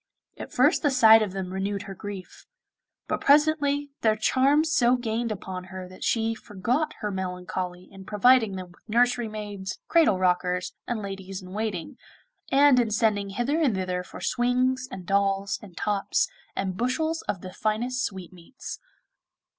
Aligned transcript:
At 0.35 0.51
first 0.51 0.81
the 0.81 0.89
sight 0.89 1.21
of 1.21 1.31
them 1.31 1.53
renewed 1.53 1.83
her 1.83 1.93
grief; 1.93 2.47
but 3.07 3.21
presently 3.21 3.91
their 4.01 4.15
charms 4.15 4.71
so 4.71 4.95
gained 4.95 5.31
upon 5.31 5.65
her 5.65 5.87
that 5.87 6.03
she 6.03 6.33
forgot 6.33 6.93
her 7.01 7.11
melancholy 7.11 7.83
in 7.91 8.03
providing 8.05 8.55
them 8.55 8.71
with 8.71 8.81
nursery 8.89 9.27
maids, 9.27 9.77
cradle 9.87 10.17
rockers, 10.17 10.73
and 10.87 11.03
ladies 11.03 11.43
in 11.43 11.51
waiting, 11.53 11.97
and 12.51 12.79
in 12.79 12.89
sending 12.89 13.29
hither 13.29 13.61
and 13.61 13.75
thither 13.75 14.01
for 14.01 14.21
swings 14.21 14.87
and 14.91 15.05
dolls 15.05 15.59
and 15.61 15.77
tops, 15.77 16.27
and 16.55 16.77
bushels 16.77 17.21
of 17.29 17.41
the 17.41 17.53
finest 17.53 18.03
sweetmeats. 18.03 18.79